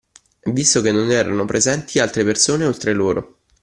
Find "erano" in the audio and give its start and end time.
1.11-1.45